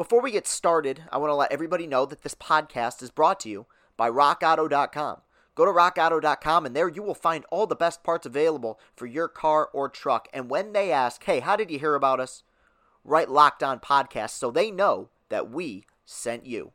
[0.00, 3.38] Before we get started, I want to let everybody know that this podcast is brought
[3.40, 3.66] to you
[3.98, 5.18] by RockAuto.com.
[5.54, 9.28] Go to rockauto.com and there you will find all the best parts available for your
[9.28, 10.26] car or truck.
[10.32, 12.44] And when they ask, hey, how did you hear about us?
[13.04, 16.72] Write Locked On Podcast so they know that we sent you.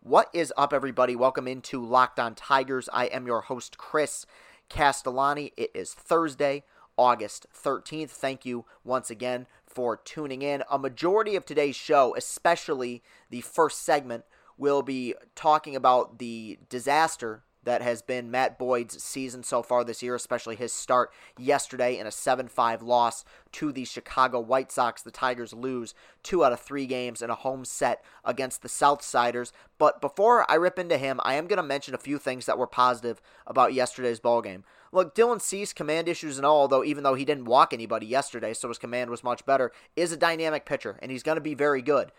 [0.00, 1.14] What is up, everybody?
[1.14, 2.88] Welcome into Locked On Tigers.
[2.92, 4.26] I am your host, Chris
[4.68, 5.52] Castellani.
[5.56, 6.64] It is Thursday,
[6.98, 8.10] August 13th.
[8.10, 10.62] Thank you once again for tuning in.
[10.70, 14.24] A majority of today's show, especially the first segment,
[14.58, 20.02] will be talking about the disaster that has been Matt Boyd's season so far this
[20.02, 25.02] year, especially his start yesterday in a 7 5 loss to the Chicago White Sox.
[25.02, 29.52] The Tigers lose two out of three games in a home set against the Southsiders.
[29.78, 32.58] But before I rip into him, I am going to mention a few things that
[32.58, 34.64] were positive about yesterday's ball game.
[34.92, 38.54] Look, Dylan Cease, command issues and all, though even though he didn't walk anybody yesterday,
[38.54, 41.54] so his command was much better, is a dynamic pitcher, and he's going to be
[41.54, 42.10] very good.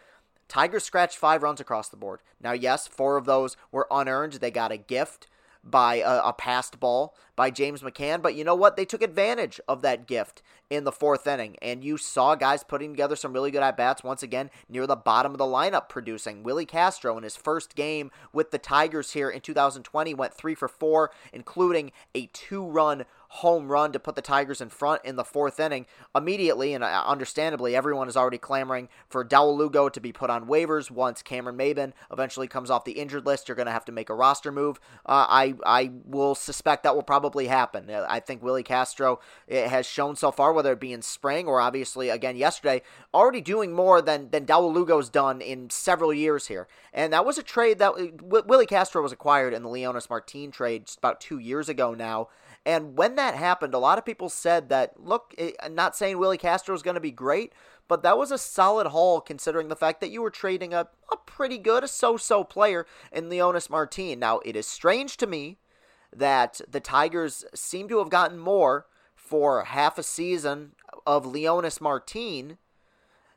[0.47, 2.19] Tigers scratched five runs across the board.
[2.41, 4.33] Now, yes, four of those were unearned.
[4.33, 5.27] They got a gift
[5.63, 8.21] by a, a, passed ball by James McCann.
[8.21, 8.75] But you know what?
[8.75, 11.55] They took advantage of that gift in the fourth inning.
[11.59, 14.95] And you saw guys putting together some really good at bats once again near the
[14.95, 16.43] bottom of the lineup producing.
[16.43, 20.67] Willi Castro in his first game with the Tigers here in 2020 went three for
[20.67, 25.23] four, including a two run home run to put the Tigers in front in the
[25.23, 25.85] fourth inning.
[26.13, 30.47] Immediately, and uh, understandably, everyone is already clamoring for Dawel Lugo to be put on
[30.47, 33.47] waivers once Cameron Maybin eventually comes off the injured list.
[33.47, 34.81] You're going to have to make a roster move.
[35.05, 37.89] Uh, I, I will suspect that will probably happen.
[37.89, 41.59] Uh, I think Willi Castro has shown so far, whether it be in spring or
[41.59, 42.81] obviously again yesterday,
[43.13, 46.67] already doing more than, than Dawel Lugo's done in several years here.
[46.93, 50.51] And that was a trade that uh, Willi Castro was acquired in the Leonys Martin
[50.51, 52.29] trade just about two years ago now.
[52.65, 56.37] And when that happened, a lot of people said that, look, I'm not saying Willi
[56.37, 57.53] Castro is going to be great,
[57.87, 61.17] but that was a solid haul considering the fact that you were trading a, a
[61.25, 64.19] pretty good, a so so player in Leonys Martin.
[64.19, 65.57] Now, it is strange to me
[66.15, 68.85] that the Tigers seem to have gotten more
[69.15, 70.73] for half a season
[71.05, 72.57] of Leonys Martin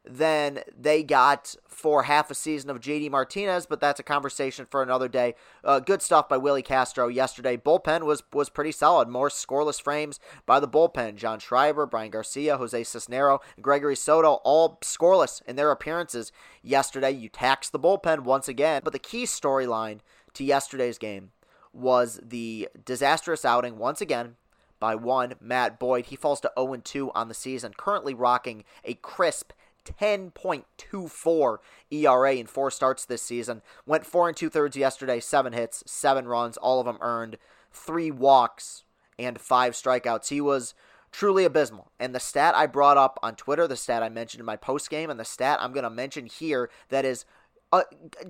[0.04, 4.82] than they got for half a season of JD Martinez, but that's a conversation for
[4.82, 5.34] another day.
[5.62, 7.56] Uh, good stuff by Willi Castro yesterday.
[7.56, 9.08] Bullpen was was pretty solid.
[9.08, 11.16] More scoreless frames by the bullpen.
[11.16, 16.32] John Schreiber, Bryan Garcia, Jose Cisnero, Gregory Soto, all scoreless in their appearances
[16.62, 17.10] yesterday.
[17.10, 18.82] You tax the bullpen once again.
[18.84, 20.00] But the key storyline
[20.34, 21.30] to yesterday's game
[21.74, 24.36] was the disastrous outing once again
[24.78, 26.06] by one Matt Boyd.
[26.06, 29.52] He falls to 0 2 on the season, currently rocking a crisp
[29.84, 31.58] 10.24
[31.90, 33.62] ERA in four starts this season.
[33.86, 37.36] Went four and two thirds yesterday, seven hits, seven runs, all of them earned,
[37.70, 38.84] three walks,
[39.18, 40.28] and five strikeouts.
[40.28, 40.74] He was
[41.12, 41.92] truly abysmal.
[42.00, 44.90] And the stat I brought up on Twitter, the stat I mentioned in my post
[44.90, 47.24] game, and the stat I'm going to mention here that is
[47.72, 47.82] uh,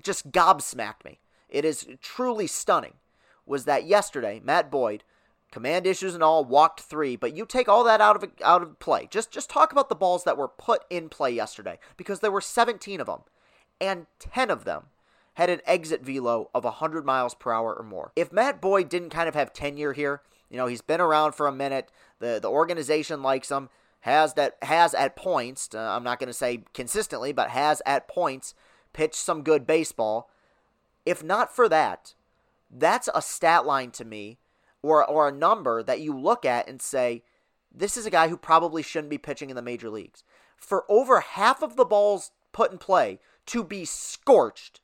[0.02, 1.20] just gobsmacked me.
[1.48, 2.94] It is truly stunning.
[3.46, 5.04] Was that yesterday, Matt Boyd
[5.54, 8.78] command issues and all, walked three, but you take all that out of out of
[8.80, 9.06] play.
[9.08, 12.40] Just just talk about the balls that were put in play yesterday because there were
[12.40, 13.20] 17 of them
[13.80, 14.86] and 10 of them
[15.34, 18.12] had an exit velo of 100 miles per hour or more.
[18.16, 21.46] If Matt Boyd didn't kind of have tenure here, you know, he's been around for
[21.46, 26.18] a minute, the the organization likes him, has that has at points, uh, I'm not
[26.18, 28.54] going to say consistently, but has at points
[28.92, 30.28] pitched some good baseball.
[31.06, 32.14] If not for that,
[32.74, 34.38] that's a stat line to me
[34.82, 37.22] or or a number that you look at and say
[37.72, 40.22] this is a guy who probably shouldn't be pitching in the major leagues.
[40.56, 44.80] For over half of the balls put in play to be scorched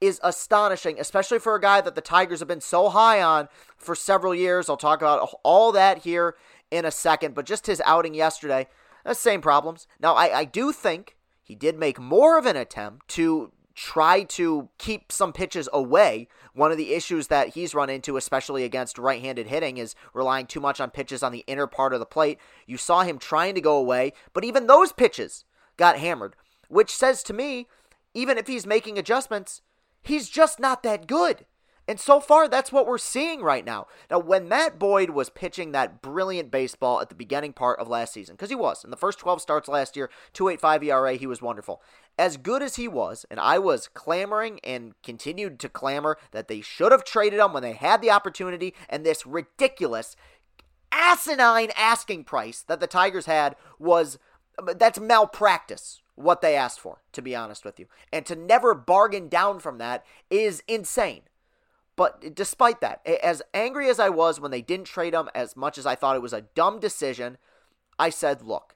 [0.00, 3.94] is astonishing, especially for a guy that the Tigers have been so high on for
[3.94, 4.68] several years.
[4.68, 6.36] I'll talk about all that here
[6.70, 8.66] in a second, but just his outing yesterday,
[9.04, 9.86] the same problems.
[10.00, 14.68] Now, I, I do think he did make more of an attempt to try to
[14.78, 16.28] keep some pitches away.
[16.52, 20.46] One of the issues that he's run into, especially against right handed hitting, is relying
[20.46, 22.38] too much on pitches on the inner part of the plate.
[22.66, 25.44] You saw him trying to go away, but even those pitches
[25.76, 26.36] got hammered,
[26.68, 27.66] which says to me,
[28.14, 29.60] even if he's making adjustments,
[30.02, 31.44] he's just not that good.
[31.86, 33.86] And so far, that's what we're seeing right now.
[34.10, 38.14] Now, when Matt Boyd was pitching that brilliant baseball at the beginning part of last
[38.14, 41.42] season, because he was in the first 12 starts last year, 2.85 ERA, he was
[41.42, 41.82] wonderful.
[42.18, 46.62] As good as he was, and I was clamoring and continued to clamor that they
[46.62, 50.16] should have traded him when they had the opportunity, and this ridiculous,
[50.90, 54.18] asinine asking price that the Tigers had was
[54.58, 57.86] um, that's malpractice what they asked for, to be honest with you.
[58.12, 61.22] And to never bargain down from that is insane.
[61.96, 65.78] But despite that, as angry as I was when they didn't trade him, as much
[65.78, 67.38] as I thought it was a dumb decision,
[67.98, 68.74] I said, look,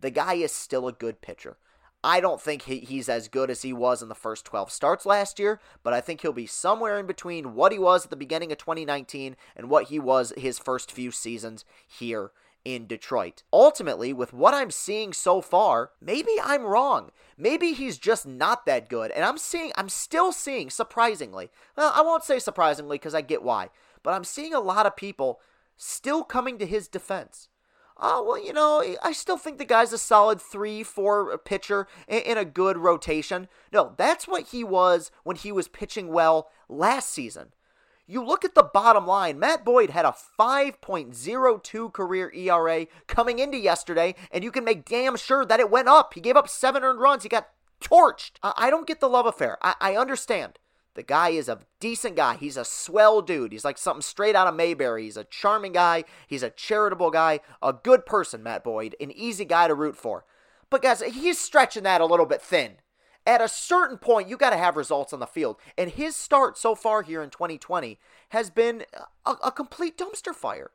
[0.00, 1.56] the guy is still a good pitcher.
[2.04, 5.04] I don't think he, he's as good as he was in the first 12 starts
[5.04, 8.16] last year, but I think he'll be somewhere in between what he was at the
[8.16, 12.30] beginning of 2019 and what he was his first few seasons here
[12.64, 13.42] in Detroit.
[13.52, 17.10] Ultimately, with what I'm seeing so far, maybe I'm wrong.
[17.36, 19.10] Maybe he's just not that good.
[19.12, 23.42] And I'm seeing, I'm still seeing, surprisingly, well, I won't say surprisingly because I get
[23.42, 23.70] why,
[24.02, 25.40] but I'm seeing a lot of people
[25.76, 27.48] still coming to his defense.
[28.00, 32.38] Oh, well, you know, I still think the guy's a solid 3 4 pitcher in
[32.38, 33.48] a good rotation.
[33.72, 37.52] No, that's what he was when he was pitching well last season.
[38.10, 43.58] You look at the bottom line, Matt Boyd had a 5.02 career ERA coming into
[43.58, 46.14] yesterday, and you can make damn sure that it went up.
[46.14, 47.22] He gave up seven earned runs.
[47.22, 47.50] He got
[47.82, 48.32] torched.
[48.42, 49.58] I don't get the love affair.
[49.60, 50.58] I, I understand.
[50.94, 52.36] The guy is a decent guy.
[52.36, 53.52] He's a swell dude.
[53.52, 55.04] He's like something straight out of Mayberry.
[55.04, 56.04] He's a charming guy.
[56.26, 57.40] He's a charitable guy.
[57.62, 58.96] A good person, Matt Boyd.
[59.00, 60.24] An easy guy to root for.
[60.70, 62.76] But guys, he's stretching that a little bit thin.
[63.28, 65.58] At a certain point, you got to have results on the field.
[65.76, 67.98] And his start so far here in 2020
[68.30, 68.84] has been
[69.26, 70.70] a, a complete dumpster fire.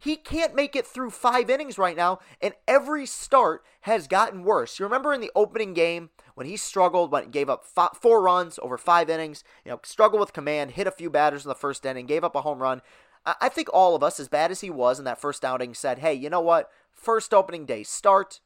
[0.00, 4.80] He can't make it through five innings right now, and every start has gotten worse.
[4.80, 8.20] You remember in the opening game when he struggled, when he gave up five, four
[8.20, 11.54] runs over five innings, you know, struggled with command, hit a few batters in the
[11.54, 12.82] first inning, gave up a home run.
[13.24, 16.00] I think all of us, as bad as he was in that first outing, said,
[16.00, 16.68] hey, you know what?
[16.90, 18.40] First opening day start,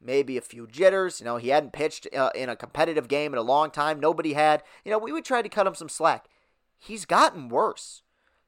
[0.00, 1.20] maybe a few jitters.
[1.20, 4.00] You know, he hadn't pitched uh, in a competitive game in a long time.
[4.00, 4.62] Nobody had.
[4.84, 6.28] You know, we would try to cut him some slack.
[6.76, 8.02] He's gotten worse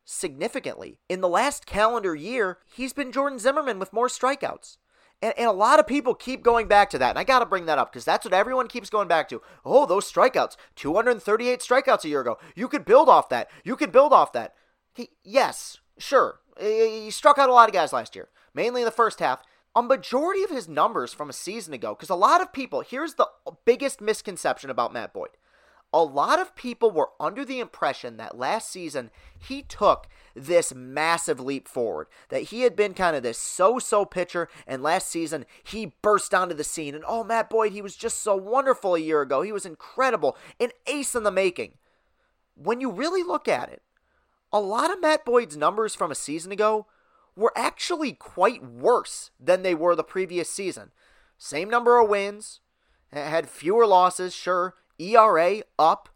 [0.05, 0.99] significantly.
[1.08, 4.76] In the last calendar year, he's been Jordan Zimmermann with more strikeouts.
[5.23, 7.11] And, and a lot of people keep going back to that.
[7.11, 9.43] And I got to bring that up because that's what everyone keeps going back to.
[9.64, 10.56] Oh, those strikeouts.
[10.76, 12.38] 238 strikeouts a year ago.
[12.55, 13.50] You could build off that.
[13.64, 14.55] You could build off that.
[14.94, 16.41] He, yes, sure.
[16.58, 19.43] He struck out a lot of guys last year, mainly in the first half.
[19.75, 23.14] A majority of his numbers from a season ago, because a lot of people, here's
[23.14, 23.28] the
[23.64, 25.31] biggest misconception about Matt Boyd
[25.93, 31.40] a lot of people were under the impression that last season he took this massive
[31.40, 32.06] leap forward.
[32.28, 36.32] That he had been kind of this so so pitcher, and last season he burst
[36.32, 36.94] onto the scene.
[36.94, 39.43] And oh, Matt Boyd, he was just so wonderful a year ago.
[39.43, 41.75] He was incredible, an ace in the making.
[42.55, 43.82] When you really look at it,
[44.52, 46.87] a lot of Matt Boyd's numbers from a season ago
[47.37, 50.91] were actually quite worse than they were the previous season.
[51.38, 52.61] Same number of wins,
[53.12, 56.09] had fewer losses, sure, ERA up,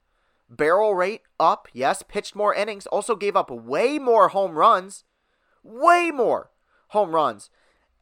[0.50, 5.05] barrel rate up, yes, pitched more innings, also gave up way more home runs.
[5.62, 6.50] Way more
[6.88, 7.50] home runs.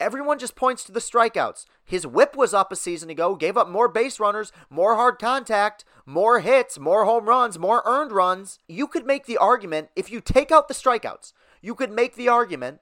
[0.00, 1.64] Everyone just points to the strikeouts.
[1.84, 5.84] His whip was up a season ago, gave up more base runners, more hard contact,
[6.04, 8.58] more hits, more home runs, more earned runs.
[8.66, 12.28] You could make the argument, if you take out the strikeouts, you could make the
[12.28, 12.80] argument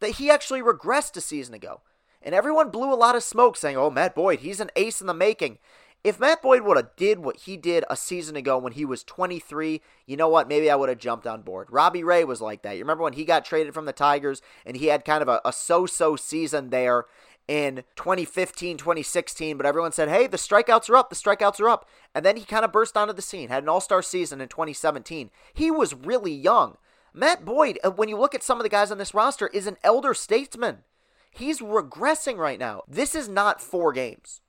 [0.00, 1.80] that he actually regressed a season ago.
[2.22, 5.06] And everyone blew a lot of smoke saying, oh, Matt Boyd, he's an ace in
[5.06, 5.58] the making.
[6.04, 9.02] If Matt Boyd would have did what he did a season ago when he was
[9.02, 10.48] 23, you know what?
[10.48, 11.68] Maybe I would have jumped on board.
[11.70, 12.76] Robbie Ray was like that.
[12.76, 15.40] You remember when he got traded from the Tigers and he had kind of a,
[15.44, 17.06] a so-so season there
[17.48, 21.88] in 2015, 2016, but everyone said, hey, the strikeouts are up, the strikeouts are up.
[22.14, 24.48] And then he kind of burst onto the scene, had an all star season in
[24.48, 25.30] 2017.
[25.52, 26.76] He was really young.
[27.18, 29.66] Matt Boyd, uh, when you look at some of the guys on this roster, is
[29.66, 30.84] an elder statesman.
[31.32, 32.82] He's regressing right now.
[32.86, 34.40] This is not four games.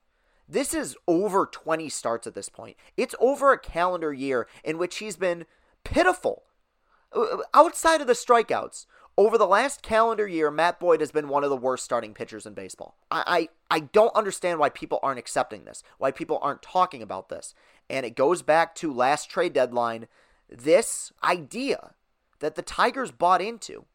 [0.48, 2.78] This is over 20 starts at this point.
[2.96, 5.48] It's over a calendar year in which he's been
[5.84, 6.44] pitiful.
[7.12, 8.86] Uh, uh, outside of the strikeouts,
[9.18, 12.46] over the last calendar year, Matt Boyd has been one of the worst starting pitchers
[12.46, 12.96] in baseball.
[13.10, 17.30] I, I, I don't understand why people aren't accepting this, why people aren't talking about
[17.30, 17.56] this.
[17.90, 20.06] And it goes back to last trade deadline
[20.48, 21.96] this idea
[22.40, 23.86] that the Tigers bought into,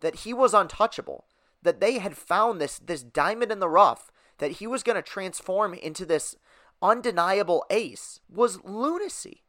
[0.00, 1.26] that he was untouchable,
[1.62, 5.02] that they had found this, this diamond in the rough that he was going to
[5.02, 6.36] transform into this
[6.82, 9.42] undeniable ace was lunacy.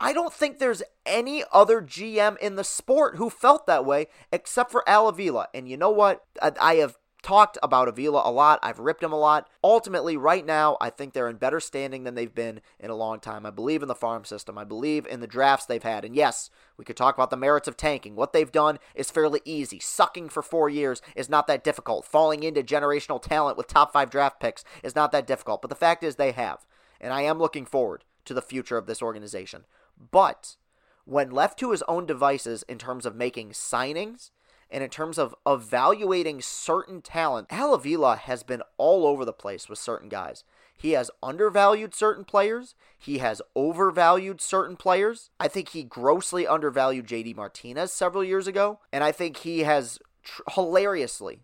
[0.00, 4.70] I don't think there's any other GM in the sport who felt that way except
[4.70, 5.48] for Al Avila.
[5.52, 6.24] And you know what?
[6.40, 8.58] I, have talked about Avila a lot.
[8.62, 9.48] I've ripped him a lot.
[9.62, 13.20] Ultimately, right now, I think they're in better standing than they've been in a long
[13.20, 13.44] time.
[13.44, 14.56] I believe in the farm system.
[14.56, 16.04] I believe in the drafts they've had.
[16.04, 18.14] And yes, we could talk about the merits of tanking.
[18.14, 19.80] What they've done is fairly easy.
[19.80, 22.04] Sucking for four years is not that difficult.
[22.04, 25.60] Falling into generational talent with top five draft picks is not that difficult.
[25.60, 26.66] But the fact is, they have.
[27.00, 29.64] And I am looking forward to the future of this organization.
[30.10, 30.56] But
[31.04, 34.30] when left to his own devices in terms of making signings,
[34.70, 39.68] and in terms of evaluating certain talent, Al Avila has been all over the place
[39.68, 40.44] with certain guys.
[40.76, 42.74] He has undervalued certain players.
[42.96, 45.30] He has overvalued certain players.
[45.40, 48.78] I think he grossly undervalued JD Martinez several years ago.
[48.92, 51.40] And I think he has tr- hilariously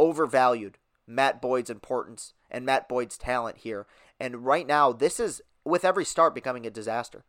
[0.00, 3.86] overvalued Matt Boyd's importance and Matt Boyd's talent here.
[4.18, 7.24] And right now, this is with every start becoming a disaster.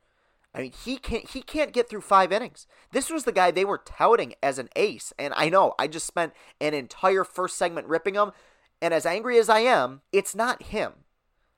[0.54, 2.66] I mean, he can't he can't get through five innings.
[2.92, 6.08] This was the guy they were touting as an ace, and I know I just
[6.08, 8.32] spent an entire first segment ripping him.
[8.82, 10.94] And as angry as I am, it's not him.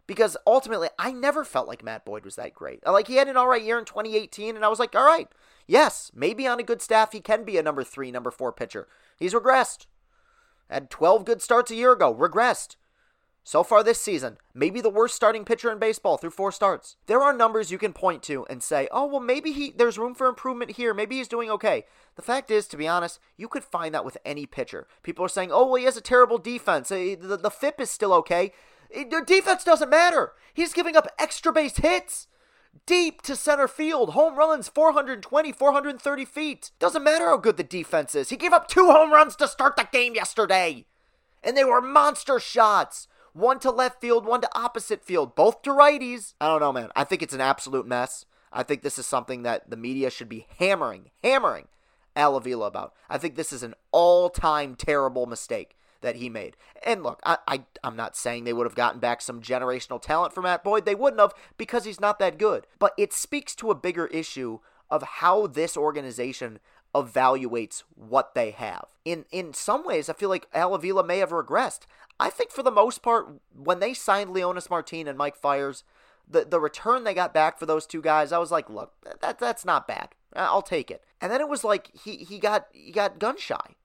[0.07, 2.85] Because ultimately, I never felt like Matt Boyd was that great.
[2.85, 5.29] Like, he had an all right year in 2018, and I was like, all right,
[5.67, 8.87] yes, maybe on a good staff, he can be a number three, number four pitcher.
[9.17, 9.85] He's regressed.
[10.69, 12.75] Had 12 good starts a year ago, regressed.
[13.43, 16.95] So far this season, maybe the worst starting pitcher in baseball through four starts.
[17.07, 20.13] There are numbers you can point to and say, "Oh, well maybe he there's room
[20.13, 20.93] for improvement here.
[20.93, 24.17] Maybe he's doing okay." The fact is, to be honest, you could find that with
[24.23, 24.87] any pitcher.
[25.01, 26.91] People are saying, "Oh, well he has a terrible defense.
[26.91, 28.53] Eh, the, the, the FIP is still okay."
[28.93, 30.33] Eh, the defense doesn't matter.
[30.53, 32.27] He's giving up extra base hits
[32.85, 34.11] deep to center field.
[34.11, 36.71] Home runs 420, 430 feet.
[36.79, 38.29] Doesn't matter how good the defense is.
[38.29, 40.85] He gave up two home runs to start the game yesterday.
[41.43, 43.07] And they were monster shots.
[43.33, 46.33] One to left field, one to opposite field, both to righties.
[46.41, 46.89] I don't know, man.
[46.95, 48.25] I think it's an absolute mess.
[48.51, 51.67] I think this is something that the media should be hammering, hammering
[52.15, 52.93] Al Avila about.
[53.09, 56.57] I think this is an all time terrible mistake that he made.
[56.83, 60.33] And look, I, I I'm not saying they would have gotten back some generational talent
[60.33, 60.85] for Matt Boyd.
[60.85, 62.67] They wouldn't have because he's not that good.
[62.79, 64.59] But it speaks to a bigger issue
[64.89, 66.59] of how this organization
[66.93, 68.85] evaluates what they have.
[69.05, 71.81] In in some ways, I feel like Al Avila may have regressed.
[72.19, 75.83] I think for the most part, when they signed Leonys Martin and Mike Fiers,
[76.27, 79.39] the the return they got back for those two guys, I was like, look, that
[79.39, 80.09] that's not bad.
[80.35, 81.03] I'll take it.
[81.19, 83.75] And then it was like he he got he got gun shy.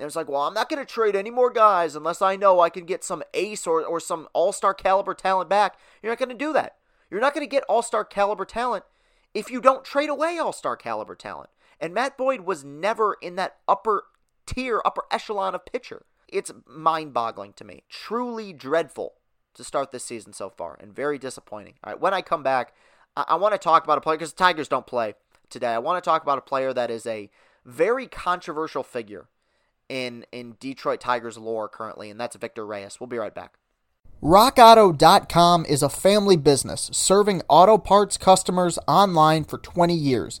[0.00, 2.34] And it was like, well, I'm not going to trade any more guys unless I
[2.34, 5.76] know I can get some ace or, or some all star caliber talent back.
[6.02, 6.76] You're not going to do that.
[7.10, 8.84] You're not going to get all star caliber talent
[9.34, 11.50] if you don't trade away all star caliber talent.
[11.80, 14.04] And Matt Boyd was never in that upper
[14.46, 16.04] tier, upper echelon of pitcher.
[16.28, 17.82] It's mind boggling to me.
[17.88, 19.14] Truly dreadful
[19.54, 21.74] to start this season so far and very disappointing.
[21.82, 22.74] All right, when I come back,
[23.16, 25.14] I, I want to talk about a player because the Tigers don't play
[25.48, 25.68] today.
[25.68, 27.30] I want to talk about a player that is a
[27.64, 29.28] very controversial figure
[29.88, 33.00] in in Detroit Tigers lore currently, and that's Victor Reyes.
[33.00, 33.54] We'll be right back.
[34.22, 40.40] RockAuto.com is a family business serving auto parts customers online for 20 years.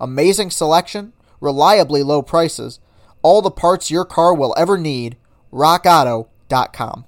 [0.00, 2.80] Amazing selection, reliably low prices,
[3.22, 5.16] all the parts your car will ever need.
[5.52, 7.04] RockAuto.com.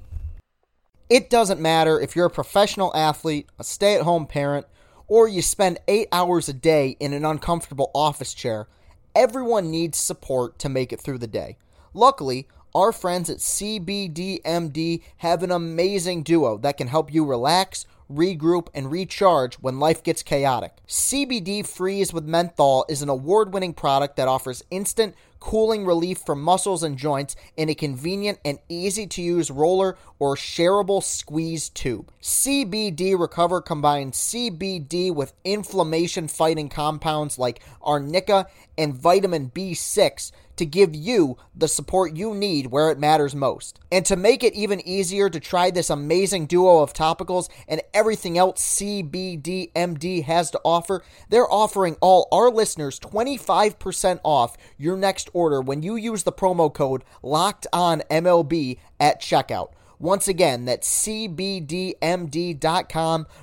[1.09, 4.67] It doesn't matter if you're a professional athlete, a stay at home parent,
[5.09, 8.69] or you spend eight hours a day in an uncomfortable office chair.
[9.15, 11.59] Everyone needs support to make it through the day.
[11.93, 18.69] Luckily, our friends at CBDMD have an amazing duo that can help you relax, regroup,
[18.75, 20.77] and recharge when life gets chaotic.
[20.87, 26.37] CBD Freeze with Menthol is an award winning product that offers instant cooling relief for
[26.37, 32.13] muscles and joints in a convenient and easy to use roller or shareable squeeze tube.
[32.23, 38.47] CBD Recover combines CBD with inflammation fighting compounds like arnica
[38.77, 40.31] and vitamin B6
[40.61, 43.81] to give you the support you need where it matters most.
[43.91, 48.37] And to make it even easier to try this amazing duo of topicals and everything
[48.37, 55.63] else CBDMD has to offer, they're offering all our listeners 25% off your next order
[55.63, 59.71] when you use the promo code locked on MLB at checkout.
[60.01, 61.97] Once again, that's cbdmd.com,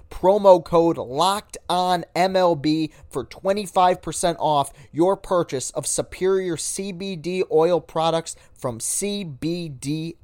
[0.09, 8.35] promo code locked on MLB for 25% off your purchase of superior CBD oil products
[8.55, 10.15] from CBDMD.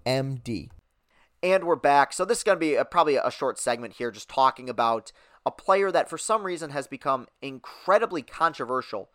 [1.44, 2.14] And we're back.
[2.14, 5.12] So this is going to be a, probably a short segment here just talking about
[5.46, 9.12] a player that for some reason has become incredibly controversial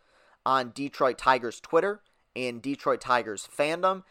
[0.46, 2.00] on Detroit Tigers Twitter
[2.36, 4.04] and Detroit Tigers fandom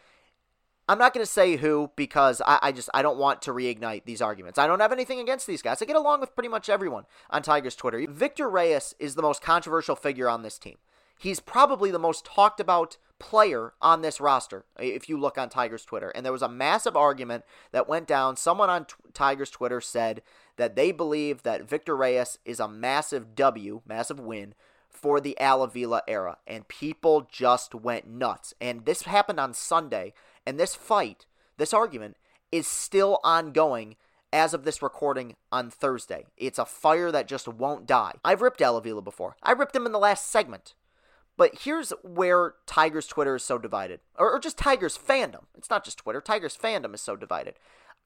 [0.88, 4.04] I'm not going to say who because I, I, just I don't want to reignite
[4.04, 4.58] these arguments.
[4.58, 5.82] I don't have anything against these guys.
[5.82, 8.06] I get along with pretty much everyone on Tigers Twitter.
[8.08, 10.78] Victor Reyes is the most controversial figure on this team.
[11.18, 15.84] He's probably the most talked about player on this roster if you look on Tigers
[15.84, 16.10] Twitter.
[16.10, 18.36] And there was a massive argument that went down.
[18.36, 20.22] Someone on t- Tigers Twitter said
[20.56, 24.54] that they believe that Victor Reyes is a massive W, massive win
[24.88, 26.38] for the Al Avila era.
[26.46, 28.54] And people just went nuts.
[28.60, 30.14] And this happened on Sunday.
[30.48, 31.26] And this fight,
[31.58, 32.16] this argument,
[32.50, 33.96] is still ongoing
[34.32, 36.24] as of this recording on Thursday.
[36.38, 38.14] It's a fire that just won't die.
[38.24, 39.36] I've ripped Al Avila before.
[39.42, 40.72] I ripped him in the last segment.
[41.36, 45.44] But here's where Tigers Twitter is so divided, or, or, just Tigers fandom.
[45.54, 46.22] It's not just Twitter.
[46.22, 47.56] Tigers fandom is so divided.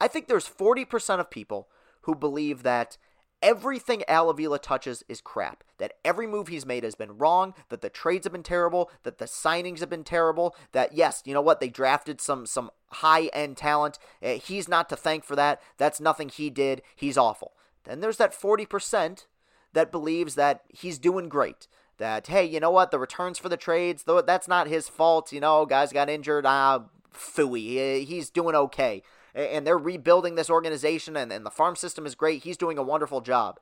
[0.00, 1.68] I think there's 40% of people
[2.02, 2.98] who believe that
[3.42, 5.64] everything Al Avila touches is crap.
[5.78, 7.54] That every move he's made has been wrong.
[7.68, 8.90] That the trades have been terrible.
[9.02, 10.54] That the signings have been terrible.
[10.72, 11.60] That yes, you know what?
[11.60, 13.98] They drafted some some high end talent.
[14.22, 15.60] Eh, he's not to thank for that.
[15.76, 16.82] That's nothing he did.
[16.94, 17.52] He's awful.
[17.84, 19.26] Then there's that 40%
[19.72, 21.66] that believes that he's doing great
[21.98, 25.32] that hey, you know what, the returns for the trades, though that's not his fault.
[25.32, 26.44] You know, guys got injured.
[26.46, 26.84] Ah,
[27.14, 29.02] fooey, he's doing okay,
[29.34, 32.44] and they're rebuilding this organization, and, and the farm system is great.
[32.44, 33.58] He's doing a wonderful job.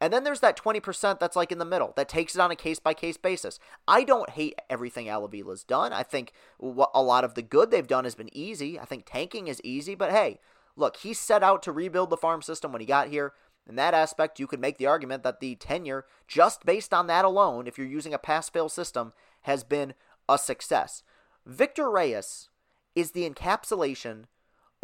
[0.00, 2.56] And then there's that 20% that's like in the middle, that takes it on a
[2.56, 3.58] case by case basis.
[3.86, 5.92] I don't hate everything Al Avila's done.
[5.92, 8.78] I think a lot of the good they've done has been easy.
[8.78, 10.40] I think tanking is easy, but hey,
[10.76, 13.32] look, he set out to rebuild the farm system when he got here.
[13.66, 17.24] In that aspect, you could make the argument that the tenure, just based on that
[17.24, 19.94] alone, if you're using a pass fail system, has been
[20.28, 21.02] a success.
[21.46, 22.50] Victor Reyes
[22.94, 24.24] is the encapsulation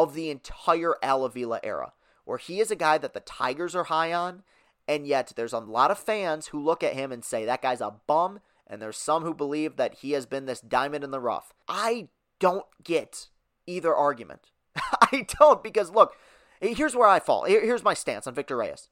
[0.02, 1.92] of the entire Al Avila era,
[2.24, 4.42] where he is a guy that the Tigers are high on,
[4.88, 7.80] and yet there's a lot of fans who look at him and say that guy's
[7.80, 11.20] a bum, and there's some who believe that he has been this diamond in the
[11.20, 11.52] rough.
[11.68, 13.28] I don't get
[13.66, 14.50] either argument.
[14.76, 16.14] I don't, because look,
[16.60, 17.44] Here's where I fall.
[17.44, 18.88] Here's my stance on Victor Reyes.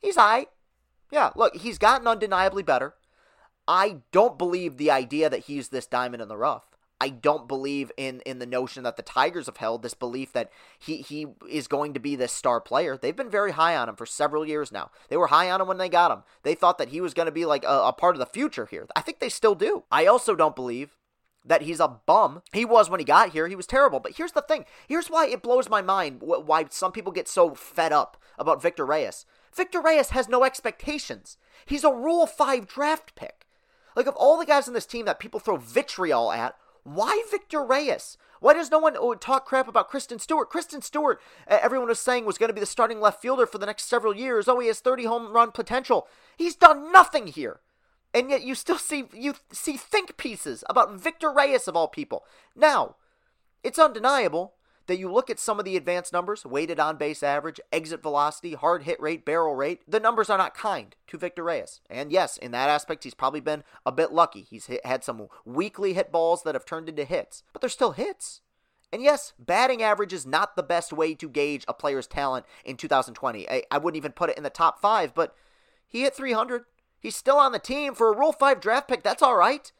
[0.00, 0.46] He's high.
[1.10, 2.94] Yeah, look, he's gotten undeniably better.
[3.66, 6.73] I don't believe the idea that he's this diamond in the rough.
[7.04, 10.50] I don't believe in in the notion that the Tigers have held this belief that
[10.78, 12.96] he he is going to be this star player.
[12.96, 14.90] They've been very high on him for several years now.
[15.10, 16.22] They were high on him when they got him.
[16.44, 18.64] They thought that he was going to be like a, a part of the future
[18.64, 18.86] here.
[18.96, 19.84] I think they still do.
[19.92, 20.96] I also don't believe
[21.44, 22.40] that he's a bum.
[22.54, 23.48] He was when he got here.
[23.48, 24.00] He was terrible.
[24.00, 24.64] But here's the thing.
[24.88, 28.86] Here's why it blows my mind why some people get so fed up about Victor
[28.86, 29.26] Reyes.
[29.54, 31.36] Victor Reyes has no expectations.
[31.66, 33.46] He's a Rule 5 draft pick.
[33.94, 37.62] Like, of all the guys on this team that people throw vitriol at, why Victor
[37.64, 38.16] Reyes?
[38.40, 40.50] Why does no one oh, talk crap about Christin Stewart?
[40.50, 43.66] Christin Stewart, everyone was saying, was going to be the starting left fielder for the
[43.66, 44.48] next several years.
[44.48, 46.06] Oh, he has 30 home run potential.
[46.36, 47.60] He's done nothing here
[48.14, 52.24] and yet you still see you see think pieces about Victor Reyes of all people.
[52.54, 52.94] Now,
[53.62, 54.54] it's undeniable
[54.86, 58.54] that you look at some of the advanced numbers, weighted on base average, exit velocity,
[58.54, 61.80] hard hit rate, barrel rate, the numbers are not kind to Victor Reyes.
[61.88, 64.42] And yes, in that aspect, he's probably been a bit lucky.
[64.42, 67.92] He's hit, had some weakly hit balls that have turned into hits, but they're still
[67.92, 68.40] hits.
[68.92, 72.76] And yes, batting average is not the best way to gauge a player's talent in
[72.76, 73.50] 2020.
[73.50, 75.34] I, I wouldn't even put it in the top five, but
[75.88, 76.64] he hit 300.
[77.00, 79.02] He's still on the team for a Rule 5 draft pick.
[79.02, 79.72] That's all right.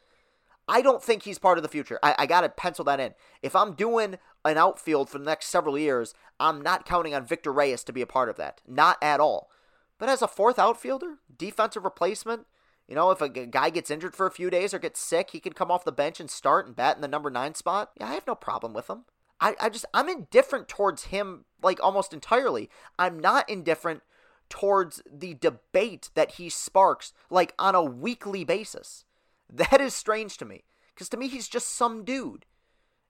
[0.67, 1.99] I don't think he's part of the future.
[2.01, 3.13] I, I got to pencil that in.
[3.41, 7.53] If I'm doing an outfield for the next several years, I'm not counting on Victor
[7.53, 8.61] Reyes to be a part of that.
[8.67, 9.49] Not at all.
[9.97, 12.47] But as a fourth outfielder, defensive replacement,
[12.87, 15.39] you know, if a guy gets injured for a few days or gets sick, he
[15.39, 17.91] can come off the bench and start and bat in the number nine spot.
[17.99, 19.05] Yeah, I have no problem with him.
[19.39, 22.69] I, I just, I'm indifferent towards him, like almost entirely.
[22.97, 24.01] I'm not indifferent
[24.49, 29.05] towards the debate that he sparks like on a weekly basis.
[29.49, 32.45] That is strange to me because to me he's just some dude.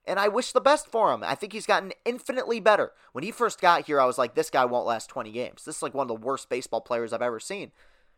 [0.06, 1.24] And I wish the best for him.
[1.24, 2.92] I think he's gotten infinitely better.
[3.12, 5.64] When he first got here, I was like, this guy won't last 20 games.
[5.64, 7.72] This is like one of the worst baseball players I've ever seen.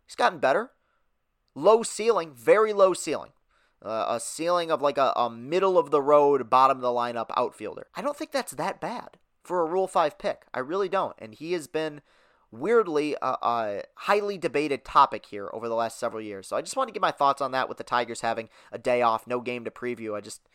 [0.07, 0.72] He's gotten better.
[1.54, 3.31] Low ceiling, very low ceiling.
[3.83, 7.31] Uh, a ceiling of like a, a middle of the road, bottom of the lineup
[7.37, 7.87] outfielder.
[7.94, 10.42] I don't think that's that bad for a Rule 5 pick.
[10.52, 11.14] I really don't.
[11.18, 12.02] And he has been
[12.51, 16.47] weirdly a, a, highly debated topic here over the last several years.
[16.47, 18.79] So I just want to get my thoughts on that with the Tigers having a
[18.79, 20.17] day off, no game to preview.
[20.17, 20.49] I just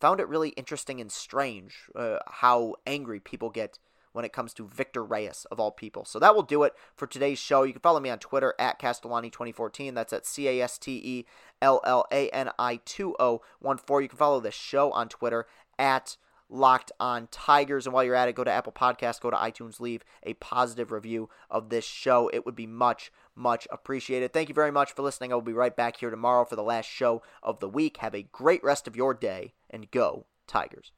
[0.00, 3.78] found it really interesting and strange uh, how angry people get
[4.12, 6.04] when it comes to Victor Reyes of all people.
[6.04, 7.64] So that will do it for today's show.
[7.64, 9.92] You can follow me on Twitter at Castellani2014.
[9.94, 11.26] That's at C A S T E
[11.60, 14.02] L L A N I 2014.
[14.04, 15.46] You can follow the show on Twitter
[15.78, 16.16] at
[16.54, 17.84] Locked on Tigers.
[17.84, 20.92] And while you're at it, go to Apple Podcasts, go to iTunes, leave a positive
[20.92, 22.30] review of this show.
[22.32, 24.32] It would be much, much appreciated.
[24.32, 25.32] Thank you very much for listening.
[25.32, 27.96] I will be right back here tomorrow for the last show of the week.
[27.96, 30.92] Have a great rest of your day and go, Tigers.